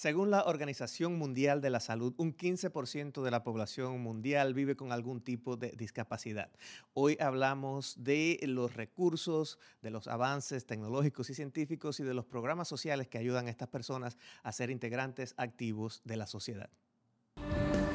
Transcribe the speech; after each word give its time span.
Según 0.00 0.30
la 0.30 0.44
Organización 0.44 1.18
Mundial 1.18 1.60
de 1.60 1.68
la 1.68 1.78
Salud, 1.78 2.14
un 2.16 2.34
15% 2.34 3.22
de 3.22 3.30
la 3.30 3.42
población 3.42 4.00
mundial 4.00 4.54
vive 4.54 4.74
con 4.74 4.92
algún 4.92 5.20
tipo 5.20 5.58
de 5.58 5.72
discapacidad. 5.76 6.48
Hoy 6.94 7.18
hablamos 7.20 8.02
de 8.02 8.40
los 8.44 8.72
recursos, 8.72 9.58
de 9.82 9.90
los 9.90 10.08
avances 10.08 10.64
tecnológicos 10.64 11.28
y 11.28 11.34
científicos 11.34 12.00
y 12.00 12.04
de 12.04 12.14
los 12.14 12.24
programas 12.24 12.66
sociales 12.66 13.08
que 13.08 13.18
ayudan 13.18 13.46
a 13.46 13.50
estas 13.50 13.68
personas 13.68 14.16
a 14.42 14.52
ser 14.52 14.70
integrantes 14.70 15.34
activos 15.36 16.00
de 16.06 16.16
la 16.16 16.26
sociedad. 16.26 16.70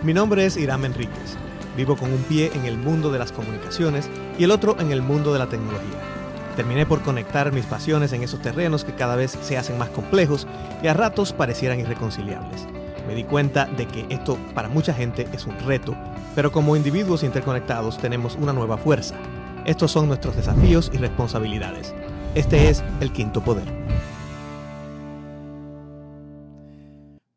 Mi 0.03 0.13
nombre 0.13 0.45
es 0.45 0.57
Irán 0.57 0.85
Enríquez. 0.85 1.35
Vivo 1.75 1.97
con 1.97 2.13
un 2.13 2.21
pie 2.25 2.51
en 2.53 2.65
el 2.65 2.77
mundo 2.77 3.11
de 3.11 3.17
las 3.17 3.31
comunicaciones 3.31 4.11
y 4.37 4.43
el 4.43 4.51
otro 4.51 4.79
en 4.79 4.91
el 4.91 5.01
mundo 5.01 5.33
de 5.33 5.39
la 5.39 5.49
tecnología. 5.49 6.14
Terminé 6.55 6.85
por 6.85 7.01
conectar 7.01 7.51
mis 7.51 7.65
pasiones 7.65 8.13
en 8.13 8.23
esos 8.23 8.41
terrenos 8.41 8.85
que 8.85 8.95
cada 8.95 9.15
vez 9.15 9.37
se 9.41 9.57
hacen 9.57 9.77
más 9.77 9.89
complejos 9.89 10.47
y 10.81 10.87
a 10.87 10.93
ratos 10.93 11.33
parecieran 11.33 11.79
irreconciliables. 11.79 12.65
Me 13.07 13.13
di 13.13 13.23
cuenta 13.23 13.65
de 13.65 13.87
que 13.87 14.05
esto 14.09 14.37
para 14.53 14.69
mucha 14.69 14.93
gente 14.93 15.27
es 15.33 15.45
un 15.45 15.59
reto, 15.59 15.95
pero 16.33 16.51
como 16.51 16.75
individuos 16.75 17.23
interconectados 17.23 17.97
tenemos 17.97 18.35
una 18.35 18.53
nueva 18.53 18.77
fuerza. 18.77 19.15
Estos 19.65 19.91
son 19.91 20.07
nuestros 20.07 20.35
desafíos 20.35 20.89
y 20.93 20.97
responsabilidades. 20.97 21.93
Este 22.35 22.69
es 22.69 22.83
el 23.01 23.11
quinto 23.11 23.41
poder. 23.43 23.65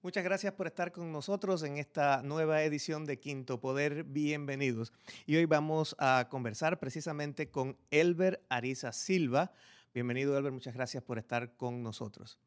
Muchas 0.08 0.24
gracias 0.24 0.54
por 0.54 0.66
estar 0.66 0.90
con 0.90 1.12
nosotros 1.12 1.62
en 1.64 1.76
esta 1.76 2.22
nueva 2.22 2.62
edición 2.62 3.04
de 3.04 3.18
Quinto 3.18 3.60
Poder. 3.60 4.04
Bienvenidos. 4.04 4.90
Y 5.26 5.36
hoy 5.36 5.44
vamos 5.44 5.94
a 5.98 6.28
conversar 6.30 6.78
precisamente 6.78 7.50
con 7.50 7.76
Elber 7.90 8.42
Ariza 8.48 8.92
Silva. 8.92 9.52
Bienvenido, 9.92 10.38
Elber. 10.38 10.50
Muchas 10.50 10.72
gracias 10.72 11.02
por 11.02 11.18
estar 11.18 11.58
con 11.58 11.82
nosotros. 11.82 12.38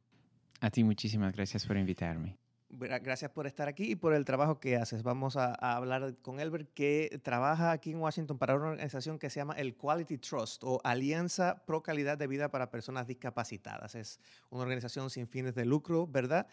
A 0.60 0.72
ti 0.72 0.84
muchísimas 0.84 1.36
gracias 1.36 1.68
por 1.68 1.78
invitarme. 1.78 2.40
Gracias 2.74 3.30
por 3.30 3.48
estar 3.48 3.68
aquí 3.68 3.91
y 3.91 3.96
por 3.96 4.14
el 4.14 4.24
trabajo 4.24 4.60
que 4.60 4.78
haces. 4.78 5.04
Vamos 5.04 5.36
a, 5.36 5.54
hablar 5.54 6.16
con 6.22 6.40
Elber, 6.40 6.68
que 6.70 7.20
trabaja 7.22 7.74
aquí 7.74 7.91
en 7.91 7.98
Washington 7.98 8.38
para 8.38 8.55
una 8.55 8.70
organización 8.70 9.20
que 9.20 9.30
se 9.30 9.41
llama 9.41 9.54
el 9.55 9.76
Quality 9.76 10.18
Trust 10.18 10.63
o 10.63 10.80
Alianza 10.85 11.63
Pro 11.66 11.84
Calidad 11.84 12.18
de 12.18 12.28
Vida 12.28 12.50
para 12.50 12.72
Personas 12.72 13.07
Discapacitadas. 13.07 13.94
Es 13.96 14.22
una 14.50 14.63
organización 14.63 15.10
sin 15.10 15.28
fines 15.28 15.54
de 15.54 15.66
lucro, 15.66 16.07
¿verdad? 16.07 16.48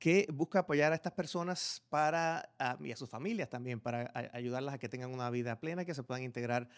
Que 0.00 0.26
busca 0.32 0.60
apoyar 0.60 0.92
a 0.92 0.94
estas 0.94 1.12
personas 1.12 1.82
para, 1.90 2.48
y 2.80 2.90
a 2.90 2.96
sus 2.96 3.08
familias 3.08 3.50
también, 3.50 3.80
para 3.80 4.10
ayudarlas 4.32 4.74
a 4.74 4.78
que 4.78 4.88
tengan 4.88 5.12
una 5.12 5.28
vida 5.28 5.60
plena, 5.60 5.84
que 5.84 5.94
se 5.94 6.02
puedan 6.02 6.22
integrar 6.22 6.68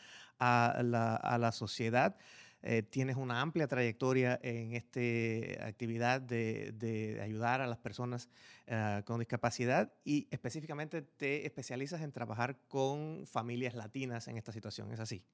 a 0.40 0.82
la, 0.82 1.14
a 1.14 1.38
la 1.38 1.52
sociedad. 1.52 2.16
Eh, 2.64 2.82
tienes 2.82 3.16
una 3.16 3.40
amplia 3.40 3.66
trayectoria 3.66 4.38
en 4.42 4.74
esta 4.74 5.66
actividad 5.66 6.20
de, 6.20 6.72
de, 6.72 7.20
ayudar 7.20 7.60
a 7.60 7.66
las 7.66 7.78
personas 7.78 8.28
uh, 8.68 9.02
con 9.04 9.18
discapacidad 9.18 9.92
y 10.04 10.28
específicamente 10.30 11.02
te 11.02 11.44
especializas 11.44 12.02
en 12.02 12.12
trabajar 12.12 12.60
con 12.68 13.24
familias 13.26 13.74
latinas 13.74 14.28
en 14.28 14.36
esta 14.36 14.52
situación. 14.52 14.92
¿Es 14.92 15.00
así? 15.00 15.24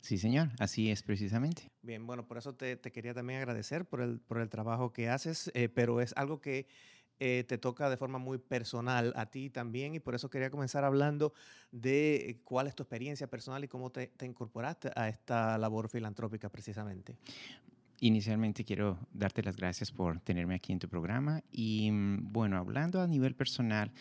Sí, 0.00 0.18
señor, 0.18 0.50
así 0.58 0.90
es 0.90 1.02
precisamente. 1.02 1.70
Bien, 1.80 2.06
bueno, 2.06 2.26
por 2.26 2.36
eso 2.36 2.54
te, 2.54 2.76
te 2.76 2.92
quería 2.92 3.14
también 3.14 3.38
agradecer 3.38 3.86
por 3.86 4.02
el, 4.02 4.20
por 4.20 4.38
el 4.38 4.50
trabajo 4.50 4.92
que 4.92 5.08
haces, 5.08 5.50
eh, 5.54 5.70
pero 5.70 6.02
es 6.02 6.12
algo 6.16 6.42
que 6.42 6.66
eh, 7.20 7.44
te 7.46 7.58
toca 7.58 7.88
de 7.88 7.96
forma 7.96 8.18
muy 8.18 8.38
personal 8.38 9.12
a 9.14 9.26
ti 9.26 9.48
también 9.48 9.94
y 9.94 10.00
por 10.00 10.16
eso 10.16 10.28
quería 10.28 10.50
comenzar 10.50 10.84
hablando 10.84 11.32
de 11.70 12.40
cuál 12.44 12.66
es 12.66 12.74
tu 12.74 12.82
experiencia 12.82 13.28
personal 13.28 13.62
y 13.62 13.68
cómo 13.68 13.90
te, 13.90 14.10
incorporaste 14.22 14.90
a 14.96 15.08
esta 15.08 15.56
labor 15.56 15.88
filantrópica 15.88 16.48
precisamente. 16.48 17.16
Inicialmente 18.00 18.64
quiero 18.64 18.98
darte 19.12 19.42
las 19.42 19.56
gracias 19.56 19.92
por 19.92 20.20
tenerme 20.20 20.56
aquí 20.56 20.72
en 20.72 20.80
tu 20.80 20.88
programa 20.88 21.42
y 21.52 21.88
mm, 21.90 22.32
bueno, 22.32 22.58
hablando 22.58 23.00
a 23.00 23.06
nivel 23.06 23.36
personal, 23.36 23.92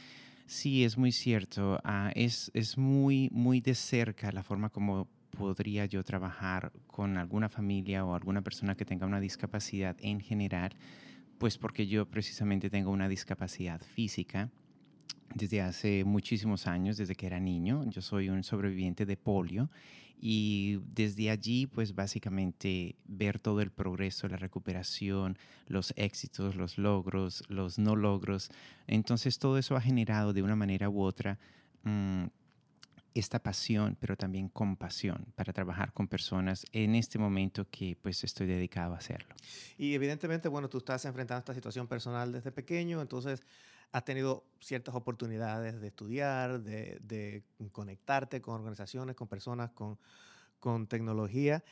sí 0.48 0.84
es 0.84 0.98
muy 0.98 1.12
cierto, 1.12 1.80
ah, 1.84 2.12
es, 2.16 2.50
es 2.56 2.78
muy, 2.80 3.30
muy 3.32 3.62
de 3.62 3.76
cerca 3.76 4.32
la 4.32 4.42
forma 4.42 4.70
como 4.70 5.08
podría 5.30 5.86
yo 5.86 6.04
trabajar 6.04 6.72
con 6.88 7.18
alguna 7.18 7.50
familia 7.50 8.06
o 8.06 8.16
alguna 8.16 8.42
persona 8.42 8.76
que 8.76 8.86
tenga 8.86 9.06
una 9.06 9.20
discapacidad 9.20 9.96
en 10.00 10.20
general 10.20 10.76
pues 11.44 11.58
porque 11.58 11.88
yo 11.88 12.06
precisamente 12.06 12.70
tengo 12.70 12.90
una 12.90 13.10
discapacidad 13.10 13.82
física 13.82 14.50
desde 15.36 15.60
hace 15.60 16.06
muchísimos 16.06 16.68
años, 16.68 16.96
desde 16.96 17.16
que 17.16 17.26
era 17.26 17.42
niño. 17.42 17.84
Yo 17.90 18.02
soy 18.02 18.30
un 18.30 18.46
sobreviviente 18.46 19.06
de 19.06 19.18
polio 19.18 19.70
y 20.18 20.80
desde 20.96 21.30
allí, 21.30 21.68
pues 21.68 21.96
básicamente 21.96 22.96
ver 23.04 23.42
todo 23.42 23.60
el 23.60 23.72
progreso, 23.72 24.30
la 24.30 24.38
recuperación, 24.38 25.38
los 25.68 25.94
éxitos, 25.98 26.56
los 26.56 26.78
logros, 26.78 27.44
los 27.50 27.78
no 27.78 27.98
logros. 27.98 28.50
Entonces 28.88 29.38
todo 29.38 29.58
eso 29.58 29.76
ha 29.76 29.82
generado 29.82 30.32
de 30.32 30.44
una 30.44 30.56
manera 30.56 30.90
u 30.90 31.02
otra 31.02 31.40
mm, 31.84 32.24
esta 33.14 33.40
pasión, 33.40 33.98
pero 34.00 34.18
también 34.18 34.50
compasión 34.50 35.26
para 35.36 35.54
trabajar 35.54 35.94
con 35.94 36.08
personas 36.08 36.66
en 36.72 36.96
este 36.96 37.20
momento 37.20 37.68
que 37.70 37.98
pues 38.02 38.24
estoy 38.24 38.48
dedicado 38.48 38.94
a 38.94 38.98
hacerlo. 38.98 39.36
Y 39.78 39.94
evidentemente, 39.94 40.50
bueno, 40.50 40.70
tú 40.70 40.80
estás 40.80 41.06
enfrentando 41.06 41.40
esta 41.40 41.54
situación 41.54 41.88
personal 41.88 42.32
desde 42.32 42.52
pequeño, 42.52 43.02
entonces 43.02 43.44
has 43.94 44.04
tenido 44.04 44.44
ciertas 44.60 44.96
oportunidades 44.96 45.80
de 45.80 45.88
estudiar, 45.88 46.62
de, 46.62 47.44
conectarte 47.72 48.42
con 48.42 48.56
organizaciones, 48.56 49.16
con 49.16 49.28
personas, 49.28 49.70
con, 49.72 50.88
tecnología. 50.88 51.64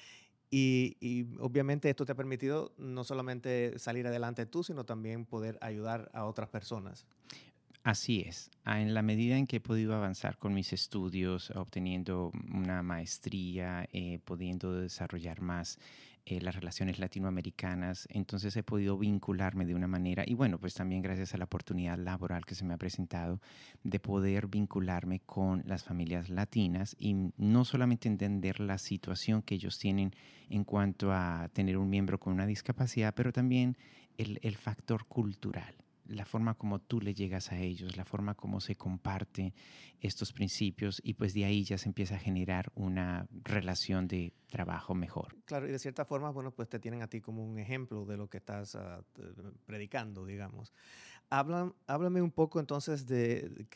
Y, 0.52 1.28
obviamente 1.40 1.90
esto 1.90 2.06
te 2.06 2.12
ha 2.12 2.16
permitido 2.16 2.73
no 2.78 3.03
solamente 3.03 3.79
salir 3.79 4.06
adelante 4.06 4.46
tú, 4.46 4.63
sino 4.63 4.85
también 4.85 5.25
poder 5.25 5.58
ayudar 5.62 6.12
a 6.13 6.25
otras 6.25 6.50
personas. 6.50 7.08
Así 7.84 8.22
es. 8.28 8.52
Ah, 8.64 8.80
en 8.80 8.94
la 8.94 9.02
medida 9.02 9.38
en 9.38 9.47
que 9.47 9.58
he 9.58 9.59
podido 9.59 9.96
avanzar 9.96 10.38
con 10.38 10.53
mis 10.53 10.72
estudios, 10.72 11.50
obteniendo 11.52 12.31
una 12.53 12.84
maestría, 12.84 13.90
eh, 13.92 14.19
pudiendo 14.24 14.74
desarrollar 14.74 15.42
más 15.42 15.80
eh, 16.25 16.40
las 16.41 16.53
relaciones 16.53 17.00
latinoamericanas, 17.00 18.08
entonces 18.12 18.56
he 18.56 18.62
podido 18.62 19.00
vincularme 19.00 19.66
de 19.66 19.74
una 19.74 19.88
manera, 19.88 20.24
y 20.28 20.36
bueno, 20.36 20.59
pues 20.59 20.75
también 20.75 21.02
gracias 21.02 21.34
a 21.34 21.40
la 21.40 21.46
oportunidad 21.46 21.97
laboral 21.97 22.46
que 22.46 22.53
se 22.53 22.64
me 22.66 22.75
ha 22.75 22.78
presentado, 22.78 23.41
de 23.84 24.00
poder 24.00 24.46
vincularme 24.46 25.22
con 25.22 25.64
las 25.66 25.84
familias 25.84 26.30
latinas 26.30 26.96
y 27.00 27.16
no 27.38 27.66
solamente 27.66 28.08
entender 28.08 28.59
la 28.59 28.78
situación 28.78 29.41
que 29.41 29.56
ellos 29.56 29.80
tienen 29.80 30.14
en 30.52 30.66
cuanto 30.66 31.12
a 31.12 31.50
tener 31.52 31.78
un 31.80 31.90
miembro 31.90 32.20
con 32.20 32.34
una 32.34 32.46
discapacidad, 32.46 33.16
pero 33.16 33.34
también 33.34 33.75
el 34.18 34.56
factor 34.56 35.06
cultural 35.08 35.74
la 36.06 36.26
forma 36.26 36.56
como 36.56 36.80
tú 36.80 37.00
le 37.02 37.14
llegas 37.14 37.52
a 37.52 37.58
ellos, 37.58 37.98
la 37.98 38.06
forma 38.06 38.36
como 38.36 38.60
se 38.60 38.76
comparte 38.76 39.54
estos 40.00 40.34
principios 40.34 41.02
y 41.04 41.14
pues 41.14 41.34
de 41.34 41.46
ahí 41.46 41.64
ya 41.64 41.78
se 41.78 41.88
empieza 41.88 42.16
a 42.16 42.20
generar 42.20 42.72
una 42.76 43.28
relación 43.44 44.08
de 44.08 44.34
trabajo 44.50 44.94
mejor. 44.94 45.36
Claro, 45.46 45.68
y 45.68 45.72
de 45.72 45.80
cierta 45.80 46.06
forma, 46.06 46.32
bueno, 46.32 46.52
pues 46.52 46.68
te 46.70 46.80
tienen 46.80 47.02
a 47.02 47.08
ti 47.08 47.22
como 47.22 47.44
un 47.44 47.60
ejemplo 47.60 48.06
de 48.06 48.18
lo 48.18 48.30
que 48.30 48.38
estás 48.38 48.76
ah, 48.76 49.04
predicando, 49.66 50.26
digamos. 50.26 50.74
háblame 51.30 52.22
un 52.22 52.32
poco 52.32 52.60
entonces 52.60 53.06
de, 53.06 53.68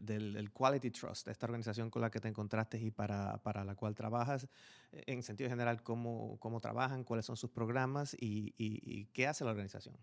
del 0.00 0.50
Quality 0.52 0.90
Trust, 0.90 1.28
esta 1.28 1.46
organización 1.46 1.90
con 1.90 2.02
la 2.02 2.10
que 2.10 2.18
te 2.18 2.28
encontraste 2.28 2.78
y 2.78 2.90
para, 2.90 3.38
para 3.42 3.64
la 3.64 3.74
cual 3.74 3.94
trabajas, 3.94 4.48
en 4.90 5.22
sentido 5.22 5.50
general, 5.50 5.82
cómo, 5.82 6.38
cómo 6.40 6.60
trabajan, 6.60 7.04
cuáles 7.04 7.26
son 7.26 7.36
sus 7.36 7.50
programas 7.50 8.16
y 8.18 9.04
qué 9.12 9.26
hace 9.26 9.44
la 9.44 9.50
organización. 9.50 9.96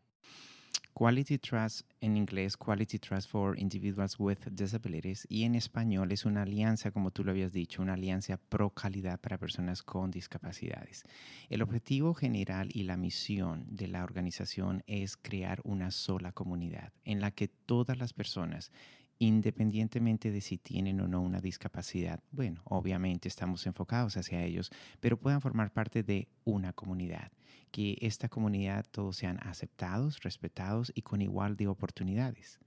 Quality 0.97 1.39
Trust 1.39 1.81
en 1.99 2.15
inglés, 2.15 2.55
Quality 2.55 2.99
Trust 2.99 3.29
for 3.29 3.59
Individuals 3.59 4.17
with 4.17 4.37
Disabilities, 4.49 5.27
y 5.27 5.43
en 5.43 5.55
español 5.55 6.13
es 6.13 6.23
una 6.23 6.43
alianza, 6.43 6.91
como 6.91 7.11
tú 7.11 7.25
lo 7.25 7.31
habías 7.31 7.51
dicho, 7.51 7.81
una 7.81 7.95
alianza 7.95 8.37
pro 8.37 8.69
calidad 8.69 9.19
para 9.19 9.37
personas 9.37 9.83
con 9.83 10.09
discapacidades. 10.09 11.03
El 11.49 11.63
objetivo 11.63 12.13
general 12.13 12.69
y 12.71 12.83
la 12.83 12.95
misión 12.95 13.65
de 13.67 13.89
la 13.89 14.05
organización 14.05 14.83
es 14.87 15.17
crear 15.17 15.59
una 15.65 15.91
sola 15.91 16.31
comunidad 16.31 16.93
en 17.03 17.19
la 17.19 17.31
que 17.31 17.49
todas 17.49 17.97
las 17.97 18.13
personas 18.13 18.71
independientemente 19.19 20.31
de 20.31 20.41
si 20.41 20.57
tienen 20.57 20.99
o 20.99 21.07
no 21.07 21.21
una 21.21 21.39
discapacidad, 21.39 22.19
bueno, 22.31 22.61
obviamente 22.65 23.27
estamos 23.27 23.65
enfocados 23.65 24.17
hacia 24.17 24.43
ellos, 24.43 24.71
pero 24.99 25.17
puedan 25.17 25.41
formar 25.41 25.71
parte 25.71 26.03
de 26.03 26.27
una 26.43 26.73
comunidad, 26.73 27.31
que 27.71 27.97
esta 28.01 28.29
comunidad 28.29 28.85
todos 28.91 29.17
sean 29.17 29.39
aceptados, 29.41 30.21
respetados 30.21 30.91
y 30.95 31.01
con 31.01 31.21
igual 31.21 31.55
de 31.55 31.67
oportunidades. 31.67 32.59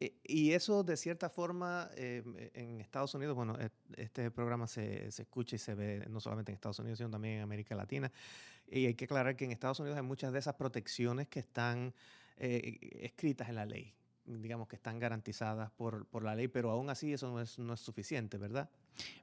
E, 0.00 0.14
y 0.24 0.52
eso 0.52 0.82
de 0.84 0.96
cierta 0.96 1.28
forma 1.28 1.88
em, 1.96 2.34
en 2.54 2.80
Estados 2.80 3.14
Unidos, 3.14 3.34
bueno, 3.34 3.56
este 3.96 4.30
programa 4.30 4.66
se, 4.66 5.10
se, 5.10 5.22
escucha 5.22 5.56
y 5.56 5.58
se 5.58 5.74
ve 5.74 6.06
no 6.08 6.20
solamente 6.20 6.52
en 6.52 6.54
Estados 6.54 6.78
Unidos, 6.78 6.98
sino 6.98 7.10
también 7.10 7.36
en 7.36 7.42
América 7.42 7.74
Latina. 7.74 8.12
Y 8.66 8.86
hay 8.86 8.94
que 8.94 9.04
aclarar 9.04 9.36
que 9.36 9.44
en 9.44 9.52
Estados 9.52 9.80
Unidos 9.80 9.96
hay 9.96 10.04
muchas 10.04 10.32
de 10.32 10.38
esas 10.38 10.54
protecciones 10.54 11.28
que 11.28 11.40
están 11.40 11.94
eh, 12.36 12.78
escritas 13.02 13.48
en 13.48 13.54
la 13.56 13.66
ley 13.66 13.94
digamos, 14.26 14.68
que 14.68 14.76
están 14.76 14.98
garantizadas 14.98 15.70
por, 15.72 16.06
por 16.06 16.24
la 16.24 16.34
ley, 16.34 16.48
pero 16.48 16.70
aún 16.70 16.90
así 16.90 17.12
eso 17.12 17.30
no 17.30 17.40
es, 17.40 17.58
no 17.58 17.74
es 17.74 17.80
suficiente, 17.80 18.38
¿verdad? 18.38 18.70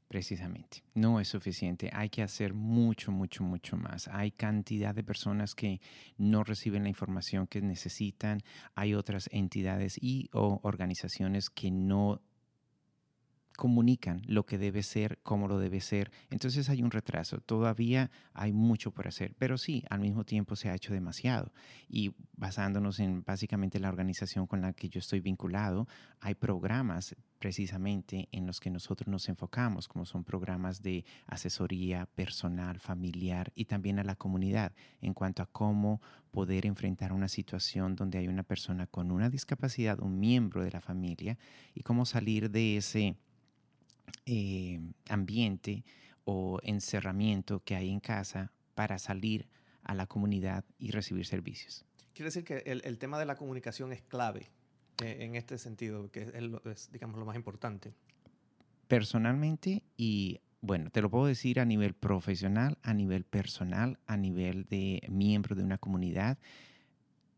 Precisamente, 0.08 0.84
no 0.94 1.20
es 1.22 1.30
suficiente. 1.30 1.90
Hay 1.94 2.10
que 2.10 2.22
hacer 2.22 2.54
mucho, 2.54 3.12
mucho, 3.12 3.44
mucho 3.44 3.78
más. 3.78 4.10
Hay 4.10 4.32
cantidad 4.32 4.94
de 4.94 5.04
personas 5.04 5.56
que 5.56 5.80
no 6.18 6.44
reciben 6.44 6.84
la 6.84 6.90
información 6.90 7.48
que 7.48 7.62
necesitan. 7.62 8.42
Hay 8.76 8.94
otras 8.94 9.30
entidades 9.32 9.98
y 10.02 10.30
o 10.34 10.60
organizaciones 10.64 11.50
que 11.50 11.72
no 11.72 12.22
comunican 13.58 14.22
lo 14.26 14.46
que 14.46 14.58
debe 14.58 14.84
ser, 14.84 15.20
cómo 15.24 15.48
lo 15.48 15.60
debe 15.60 15.82
ser. 15.82 16.12
Entonces 16.30 16.70
hay 16.70 16.82
un 16.82 16.92
retraso. 16.92 17.40
Todavía 17.42 18.12
hay 18.34 18.54
mucho 18.54 18.92
por 18.92 19.08
hacer, 19.08 19.36
pero 19.38 19.58
sí, 19.58 19.84
al 19.90 20.00
mismo 20.00 20.24
tiempo 20.24 20.56
se 20.56 20.70
ha 20.70 20.76
hecho 20.76 20.94
demasiado. 20.94 21.52
Y 21.88 22.14
basándonos 22.36 23.00
en 23.00 23.24
básicamente 23.24 23.80
la 23.80 23.90
organización 23.90 24.48
con 24.48 24.62
la 24.62 24.74
que 24.74 24.90
yo 24.90 25.00
estoy 25.00 25.20
vinculado, 25.20 25.88
hay 26.20 26.36
programas 26.36 27.16
precisamente 27.40 28.30
en 28.32 28.46
los 28.46 28.60
que 28.60 28.70
nosotros 28.70 29.08
nos 29.08 29.28
enfocamos, 29.28 29.88
como 29.88 30.06
son 30.06 30.24
programas 30.24 30.84
de 30.84 31.06
asesoría 31.26 32.06
personal, 32.06 32.80
familiar 32.80 33.52
y 33.56 33.66
también 33.66 33.98
a 33.98 34.04
la 34.04 34.16
comunidad 34.16 34.74
en 35.02 35.16
cuanto 35.16 35.42
a 35.42 35.48
cómo 35.48 36.02
poder 36.30 36.66
enfrentar 36.68 37.12
una 37.12 37.28
situación 37.28 37.96
donde 37.96 38.20
hay 38.20 38.28
una 38.28 38.44
persona 38.44 38.86
con 38.86 39.12
una 39.12 39.30
discapacidad, 39.30 40.00
un 40.00 40.20
miembro 40.20 40.64
de 40.64 40.72
la 40.72 40.82
familia, 40.82 41.38
y 41.74 41.82
cómo 41.82 42.06
salir 42.06 42.52
de 42.52 42.78
ese 42.78 43.18
eh, 44.26 44.80
ambiente 45.10 45.84
o 46.24 46.60
encerramiento 46.64 47.64
que 47.64 47.76
hay 47.76 47.90
en 47.90 48.00
casa 48.00 48.52
para 48.76 49.00
salir 49.00 49.48
a 49.84 49.94
la 49.94 50.08
comunidad 50.08 50.64
y 50.78 50.92
recibir 50.92 51.26
servicios. 51.26 51.86
Quiere 52.14 52.28
decir 52.28 52.44
que 52.44 52.58
el, 52.66 52.98
tema 52.98 53.20
de 53.20 53.26
la 53.26 53.36
comunicación 53.36 53.94
es 53.94 54.02
clave 54.02 54.52
eh, 55.04 55.18
en 55.22 55.36
este 55.36 55.58
sentido, 55.58 56.12
que 56.12 56.32
es, 56.66 56.92
digamos, 56.92 57.18
lo 57.18 57.26
más 57.26 57.36
importante. 57.36 57.94
Personalmente 58.88 59.84
y 59.98 60.42
bueno, 60.62 60.92
te 60.92 61.02
lo 61.02 61.10
puedo 61.10 61.26
decir 61.26 61.60
a 61.60 61.66
nivel 61.66 61.96
profesional, 61.96 62.78
a 62.84 62.94
nivel 62.94 63.24
personal, 63.24 63.98
a 64.06 64.16
nivel 64.16 64.66
de 64.66 65.02
miembro 65.10 65.56
de 65.56 65.64
una 65.64 65.80
comunidad 65.80 66.38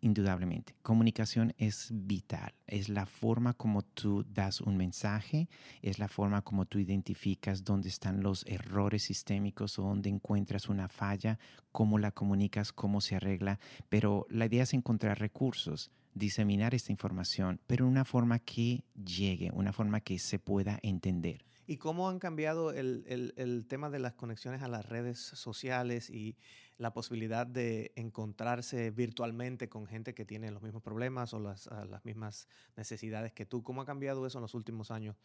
indudablemente. 0.04 0.76
Comunicación 0.82 1.54
es 1.58 1.90
vital. 1.92 2.54
Es 2.68 2.90
la 2.90 3.06
forma 3.06 3.54
como 3.54 3.82
tú 3.82 4.26
das 4.28 4.62
un 4.62 4.78
mensaje, 4.78 5.50
es 5.82 6.00
la 6.00 6.08
forma 6.08 6.42
como 6.42 6.66
tú 6.66 6.80
identificas 6.80 7.64
dónde 7.64 7.90
están 7.90 8.22
los 8.22 8.46
errores 8.46 9.04
sistémicos 9.04 9.80
o 9.80 9.84
dónde 9.84 10.10
encuentras 10.10 10.70
una 10.70 10.90
falla, 10.90 11.40
cómo 11.72 11.98
la 11.98 12.12
comunicas, 12.12 12.74
cómo 12.74 13.02
se 13.02 13.16
arregla. 13.16 13.60
Pero 13.90 14.26
la 14.30 14.46
idea 14.46 14.64
es 14.64 14.74
encontrar 14.74 15.20
recursos, 15.20 15.92
diseminar 16.14 16.76
esta 16.76 16.92
información, 16.92 17.60
pero 17.66 17.88
una 17.88 18.06
forma 18.06 18.40
que 18.40 18.84
llegue, 18.94 19.52
una 19.54 19.74
forma 19.74 20.02
que 20.02 20.20
se 20.20 20.40
pueda 20.40 20.80
entender. 20.84 21.46
¿Y 21.66 21.78
cómo 21.78 22.10
han 22.10 22.20
cambiado 22.20 22.74
el, 22.74 23.06
el, 23.38 23.66
tema 23.68 23.90
de 23.90 24.00
las 24.00 24.14
conexiones 24.14 24.62
a 24.62 24.68
las 24.68 24.86
redes 24.86 25.18
sociales 25.20 26.10
y 26.10 26.36
la 26.78 26.94
posibilidad 26.94 27.46
de 27.46 27.92
encontrarse 27.96 28.92
virtualmente 28.92 29.70
con 29.70 29.86
gente 29.86 30.14
que 30.14 30.26
tiene 30.26 30.52
los 30.52 30.62
mismos 30.62 30.82
problemas 30.82 31.34
o 31.34 31.40
las, 31.40 31.68
ah, 31.68 31.86
las 31.86 32.04
mismas 32.06 32.48
necesidades 32.76 33.34
que 33.34 33.46
tú? 33.46 33.64
¿Cómo 33.64 33.82
ha 33.82 33.86
cambiado 33.86 34.26
eso 34.26 34.38
en 34.38 34.44
los 34.44 34.54
últimos 34.54 34.92
años, 34.92 35.16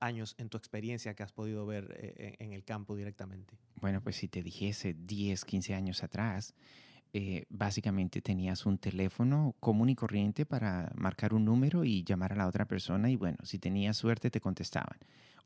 años 0.00 0.34
en 0.38 0.48
tu 0.48 0.56
experiencia 0.56 1.14
que 1.14 1.22
has 1.22 1.32
podido 1.32 1.66
ver 1.66 1.94
eh, 1.98 2.36
en, 2.38 2.52
el 2.52 2.64
campo 2.64 2.96
directamente? 2.96 3.58
Bueno, 3.80 4.00
pues 4.02 4.16
si 4.16 4.28
te 4.28 4.42
dijese 4.42 4.94
10, 4.94 5.44
15 5.44 5.74
años 5.74 6.02
atrás, 6.02 6.54
eh, 7.12 7.44
básicamente 7.48 8.20
tenías 8.20 8.66
un 8.66 8.78
teléfono 8.78 9.54
común 9.60 9.88
y 9.90 9.94
corriente 9.94 10.46
para 10.46 10.90
marcar 10.96 11.32
un 11.32 11.44
número 11.44 11.84
y 11.84 12.02
llamar 12.02 12.32
a 12.32 12.36
la 12.36 12.48
otra 12.48 12.66
persona 12.66 13.10
y 13.10 13.16
bueno, 13.16 13.38
si 13.44 13.58
tenías 13.58 13.96
suerte 13.96 14.30
te 14.30 14.40
contestaban. 14.40 14.98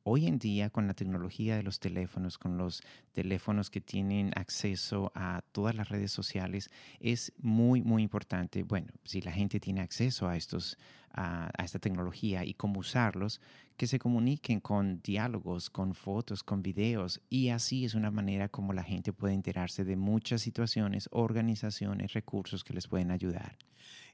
Hoy 0.04 0.26
en 0.26 0.38
día, 0.38 0.70
con 0.70 0.86
la 0.86 0.94
tecnología 0.94 1.56
de 1.56 1.62
los 1.62 1.80
teléfonos, 1.80 2.38
con 2.38 2.56
los 2.56 2.82
teléfonos 3.12 3.68
que 3.68 3.80
tienen 3.80 4.32
acceso 4.36 5.12
a 5.14 5.42
todas 5.52 5.74
las 5.74 5.88
redes 5.90 6.12
sociales, 6.12 6.70
es 7.00 7.32
muy, 7.38 7.82
muy 7.82 8.02
importante. 8.02 8.62
Bueno, 8.62 8.88
si 9.04 9.20
la 9.20 9.32
gente 9.32 9.60
tiene 9.60 9.82
acceso 9.82 10.28
a, 10.28 10.36
estos, 10.36 10.78
a, 11.12 11.50
esta 11.62 11.78
tecnología 11.78 12.44
y 12.44 12.54
cómo 12.54 12.80
usarlos, 12.80 13.40
que 13.76 13.86
se 13.86 13.98
comuniquen 13.98 14.60
con 14.60 15.00
diálogos, 15.02 15.68
con 15.68 15.94
fotos, 15.94 16.42
con 16.42 16.62
videos. 16.62 17.20
Y 17.28 17.50
así 17.50 17.84
es 17.84 17.94
una 17.94 18.10
manera 18.10 18.48
como 18.48 18.72
la 18.72 18.82
gente 18.82 19.12
puede 19.12 19.34
enterarse 19.34 19.84
de 19.84 19.96
muchas 19.96 20.40
situaciones, 20.40 21.08
organizaciones, 21.12 22.14
recursos 22.14 22.64
que 22.64 22.74
les 22.74 22.88
pueden 22.88 23.10
ayudar. 23.10 23.56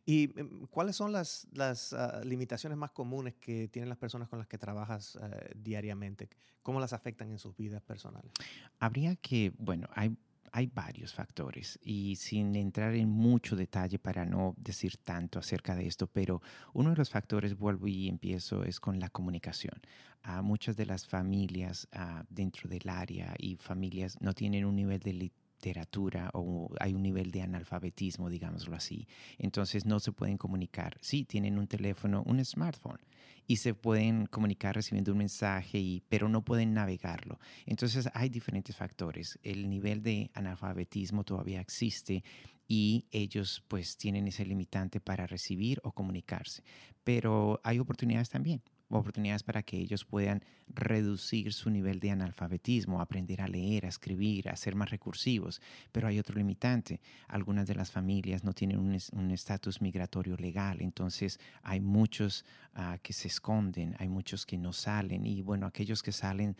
¿Y 0.06 0.38
em, 0.38 0.66
cuáles 0.66 0.96
son 0.96 1.12
las, 1.12 1.46
las 1.52 1.92
ah, 1.92 2.20
limitaciones 2.24 2.76
más 2.76 2.90
comunes 2.90 3.34
que 3.34 3.68
tienen 3.68 3.88
las 3.88 3.98
personas 3.98 4.28
con 4.28 4.38
las 4.38 4.48
que 4.48 4.58
trabajas 4.58 5.18
eh, 5.22 5.52
diariamente? 5.56 6.28
¿Cómo 6.62 6.80
las 6.80 6.92
afectan 6.92 7.30
en 7.30 7.38
sus 7.38 7.56
vidas 7.56 7.82
personales? 7.82 8.32
Habría 8.78 9.16
que, 9.16 9.52
bueno, 9.58 9.88
hay, 9.94 10.16
hay 10.52 10.66
varios 10.66 11.12
factores 11.12 11.78
y 11.82 12.16
sin 12.16 12.54
entrar 12.54 12.94
en 12.94 13.08
mucho 13.08 13.56
detalle 13.56 13.98
para 13.98 14.24
no 14.24 14.54
decir 14.56 14.98
tanto 14.98 15.38
acerca 15.38 15.74
de 15.74 15.86
esto, 15.86 16.06
pero 16.06 16.42
uno 16.74 16.90
de 16.90 16.96
los 16.96 17.10
factores, 17.10 17.56
vuelvo 17.56 17.88
y 17.88 18.08
empiezo, 18.08 18.62
es 18.62 18.80
con 18.80 19.00
la 19.00 19.08
comunicación. 19.08 19.80
A 20.22 20.42
muchas 20.42 20.76
de 20.76 20.86
las 20.86 21.06
familias 21.06 21.88
ah, 21.92 22.24
dentro 22.28 22.68
del 22.68 22.88
área 22.88 23.34
y 23.38 23.56
familias 23.56 24.20
no 24.20 24.32
tienen 24.32 24.64
un 24.64 24.76
nivel 24.76 25.00
de 25.00 25.32
literatura 25.64 26.30
o 26.34 26.68
hay 26.78 26.94
un 26.94 27.02
nivel 27.02 27.30
de 27.30 27.42
analfabetismo, 27.42 28.28
digámoslo 28.28 28.76
así. 28.76 29.08
Entonces 29.38 29.86
no 29.86 29.98
se 29.98 30.12
pueden 30.12 30.36
comunicar. 30.36 30.98
Sí, 31.00 31.24
tienen 31.24 31.58
un 31.58 31.66
teléfono, 31.66 32.22
un 32.26 32.44
smartphone 32.44 33.00
y 33.46 33.56
se 33.56 33.74
pueden 33.74 34.26
comunicar 34.26 34.74
recibiendo 34.74 35.12
un 35.12 35.18
mensaje, 35.18 36.02
pero 36.08 36.28
no 36.28 36.42
pueden 36.42 36.74
navegarlo. 36.74 37.38
Entonces 37.66 38.08
hay 38.12 38.28
diferentes 38.28 38.76
factores. 38.76 39.38
El 39.42 39.70
nivel 39.70 40.02
de 40.02 40.30
analfabetismo 40.34 41.24
todavía 41.24 41.60
existe 41.60 42.22
y 42.68 43.06
ellos 43.10 43.62
pues 43.68 43.96
tienen 43.96 44.28
ese 44.28 44.44
limitante 44.44 45.00
para 45.00 45.26
recibir 45.26 45.80
o 45.82 45.92
comunicarse. 45.92 46.62
Pero 47.04 47.60
hay 47.64 47.78
oportunidades 47.78 48.28
también 48.28 48.62
oportunidades 49.00 49.42
para 49.42 49.62
que 49.62 49.76
ellos 49.76 50.04
puedan 50.04 50.42
reducir 50.68 51.52
su 51.52 51.70
nivel 51.70 52.00
de 52.00 52.10
analfabetismo, 52.10 53.00
aprender 53.00 53.40
a 53.40 53.48
leer, 53.48 53.86
a 53.86 53.88
escribir, 53.88 54.48
a 54.48 54.56
ser 54.56 54.74
más 54.74 54.90
recursivos. 54.90 55.60
Pero 55.92 56.08
hay 56.08 56.18
otro 56.18 56.36
limitante. 56.36 57.00
Algunas 57.28 57.66
de 57.66 57.74
las 57.74 57.90
familias 57.90 58.44
no 58.44 58.52
tienen 58.52 58.78
un 58.78 59.30
estatus 59.30 59.80
migratorio 59.80 60.36
legal, 60.36 60.80
entonces 60.80 61.38
hay 61.62 61.80
muchos 61.80 62.44
ah, 62.74 62.98
que 63.02 63.12
se 63.12 63.28
esconden, 63.28 63.94
hay 63.98 64.08
muchos 64.08 64.46
que 64.46 64.58
no 64.58 64.72
salen 64.72 65.26
y 65.26 65.42
bueno, 65.42 65.66
aquellos 65.66 66.02
que 66.02 66.12
salen 66.12 66.56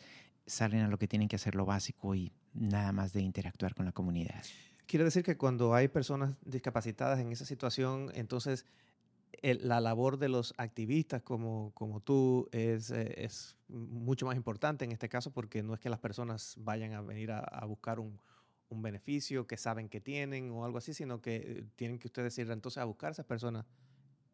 salen 0.46 0.80
a 0.80 0.88
lo 0.88 0.98
que 0.98 1.08
tienen 1.08 1.28
que 1.28 1.36
hacer 1.36 1.54
lo 1.54 1.64
básico 1.64 2.14
y 2.14 2.32
nada 2.52 2.92
más 2.92 3.12
de 3.12 3.22
interactuar 3.22 3.74
con 3.74 3.86
la 3.86 3.92
comunidad. 3.92 4.44
Quiere 4.86 5.04
decir 5.04 5.22
que 5.22 5.36
cuando 5.36 5.74
hay 5.74 5.88
personas 5.88 6.34
discapacitadas 6.44 7.18
en 7.18 7.32
esa 7.32 7.46
situación, 7.46 8.10
entonces 8.14 8.66
la 9.42 9.80
labor 9.80 10.18
de 10.18 10.28
los 10.28 10.54
activistas 10.56 11.22
como, 11.22 11.72
como 11.74 12.00
tú 12.00 12.48
es, 12.52 12.90
eh, 12.90 13.24
es, 13.24 13.56
mucho 13.68 14.26
más 14.26 14.36
importante 14.36 14.84
en 14.84 14.92
este 14.92 15.08
caso 15.08 15.32
porque 15.32 15.62
no 15.62 15.74
es 15.74 15.80
que 15.80 15.88
las 15.88 15.98
personas 15.98 16.54
vayan 16.58 16.92
a 16.92 17.00
venir 17.00 17.32
a, 17.32 17.64
buscar 17.66 17.98
un, 17.98 18.20
un, 18.68 18.82
beneficio 18.82 19.46
que 19.46 19.56
saben 19.56 19.88
que 19.88 20.00
tienen 20.00 20.50
o 20.50 20.64
algo 20.64 20.78
así, 20.78 20.94
sino 20.94 21.20
que 21.20 21.36
eh, 21.36 21.64
tienen 21.76 21.98
que 21.98 22.08
ustedes 22.08 22.36
ir 22.38 22.50
entonces 22.50 22.78
a 22.78 22.84
buscar 22.84 23.08
a 23.08 23.12
esas 23.12 23.26
personas 23.26 23.64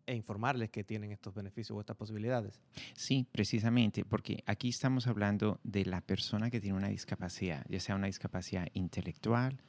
e 0.07 0.14
informarles 0.14 0.71
que 0.71 0.83
tienen 0.83 1.12
estos 1.12 1.35
beneficios 1.35 1.76
o 1.76 1.80
estas 1.80 1.97
posibilidades. 1.97 2.61
Sí, 2.95 3.26
precisamente, 3.30 4.04
porque 4.04 4.42
aquí 4.47 4.69
estamos 4.69 5.07
hablando 5.07 5.61
de 5.62 5.85
la 5.85 6.00
persona 6.00 6.50
que 6.50 6.61
tiene 6.61 6.76
una 6.76 6.88
discapacidad, 6.88 7.64
ya 7.69 7.78
sea 7.78 7.95
una 7.95 8.09
discapacidad 8.09 8.66
intelectual, 8.73 9.62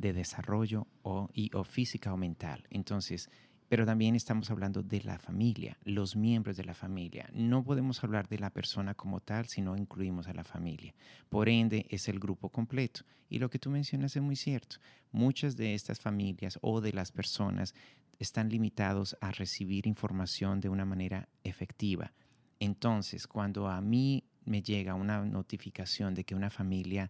de 0.00 0.14
desarrollo 0.14 0.86
o, 1.02 1.28
y, 1.34 1.54
o 1.54 1.62
física 1.62 2.12
o 2.12 2.16
mental. 2.16 2.66
Entonces, 2.70 3.30
pero 3.70 3.86
también 3.86 4.16
estamos 4.16 4.50
hablando 4.50 4.82
de 4.82 5.00
la 5.02 5.16
familia, 5.20 5.78
los 5.84 6.16
miembros 6.16 6.56
de 6.56 6.64
la 6.64 6.74
familia. 6.74 7.30
No 7.32 7.62
podemos 7.62 8.02
hablar 8.02 8.26
de 8.26 8.40
la 8.40 8.50
persona 8.50 8.94
como 8.94 9.20
tal 9.20 9.46
si 9.46 9.62
no 9.62 9.76
incluimos 9.76 10.26
a 10.26 10.34
la 10.34 10.42
familia. 10.42 10.92
Por 11.28 11.48
ende, 11.48 11.86
es 11.88 12.08
el 12.08 12.18
grupo 12.18 12.48
completo. 12.48 13.02
Y 13.28 13.38
lo 13.38 13.48
que 13.48 13.60
tú 13.60 13.70
mencionas 13.70 14.16
es 14.16 14.22
muy 14.22 14.34
cierto. 14.34 14.78
Muchas 15.12 15.56
de 15.56 15.74
estas 15.74 16.00
familias 16.00 16.58
o 16.62 16.80
de 16.80 16.92
las 16.92 17.12
personas 17.12 17.72
están 18.18 18.48
limitados 18.48 19.16
a 19.20 19.30
recibir 19.30 19.86
información 19.86 20.58
de 20.58 20.68
una 20.68 20.84
manera 20.84 21.28
efectiva. 21.44 22.12
Entonces, 22.58 23.28
cuando 23.28 23.68
a 23.68 23.80
mí 23.80 24.24
me 24.46 24.62
llega 24.62 24.94
una 24.94 25.24
notificación 25.24 26.12
de 26.14 26.24
que 26.24 26.34
una 26.34 26.50
familia 26.50 27.08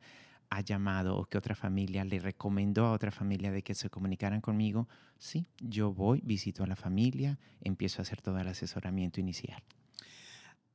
ha 0.50 0.60
llamado 0.60 1.16
o 1.16 1.24
que 1.24 1.38
otra 1.38 1.54
familia 1.54 2.04
le 2.04 2.18
recomendó 2.18 2.86
a 2.86 2.92
otra 2.92 3.10
familia 3.10 3.52
de 3.52 3.62
que 3.62 3.74
se 3.74 3.88
comunicaran 3.88 4.40
conmigo, 4.40 4.88
sí, 5.18 5.46
yo 5.58 5.92
voy, 5.94 6.20
visito 6.24 6.64
a 6.64 6.66
la 6.66 6.76
familia, 6.76 7.38
empiezo 7.60 8.00
a 8.00 8.02
hacer 8.02 8.20
todo 8.20 8.38
el 8.38 8.48
asesoramiento 8.48 9.20
inicial. 9.20 9.62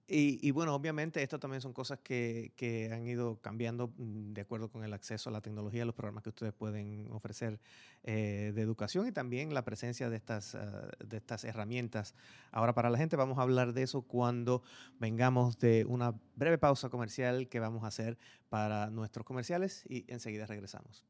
Y, 0.07 0.51
bueno, 0.51 0.75
obviamente 0.75 1.23
esto 1.23 1.39
también 1.39 1.61
son 1.61 1.73
cosas 1.73 1.99
que, 1.99 2.51
que, 2.55 2.91
han 2.93 3.07
ido 3.07 3.41
cambiando 3.41 3.87
mm, 3.97 4.33
de 4.33 4.41
acuerdo 4.41 4.69
con 4.69 4.83
el 4.83 4.93
acceso 4.93 5.31
a 5.31 5.33
la 5.33 5.41
tecnología, 5.41 5.83
los 5.83 5.95
programas 5.95 6.21
que 6.21 6.29
ustedes 6.29 6.53
pueden 6.53 7.11
ofrecer 7.11 7.59
eh, 8.03 8.51
de 8.53 8.61
educación 8.61 9.07
y 9.07 9.11
también 9.11 9.51
la 9.55 9.63
presencia 9.63 10.11
de 10.11 10.17
estas, 10.17 10.53
ah, 10.53 10.89
de 11.03 11.17
estas 11.17 11.43
herramientas. 11.43 12.13
Ahora 12.51 12.75
para 12.75 12.91
la 12.91 12.99
gente 12.99 13.15
vamos 13.15 13.39
a 13.39 13.41
hablar 13.41 13.73
de 13.73 13.81
eso 13.81 14.03
cuando 14.03 14.61
vengamos 14.99 15.57
de 15.57 15.85
una 15.85 16.13
breve 16.35 16.59
pausa 16.59 16.89
comercial 16.89 17.49
que 17.49 17.59
vamos 17.59 17.83
a 17.83 17.87
hacer 17.87 18.19
para 18.49 18.91
nuestros 18.91 19.25
comerciales 19.25 19.85
y 19.89 20.05
enseguida 20.07 20.45
regresamos. 20.45 21.03